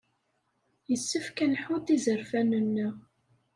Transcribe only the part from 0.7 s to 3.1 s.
Yessefk ad nḥudd izerfan-nneɣ.